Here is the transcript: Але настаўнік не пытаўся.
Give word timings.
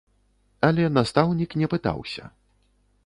Але 0.67 0.87
настаўнік 0.97 1.51
не 1.63 1.67
пытаўся. 1.75 2.23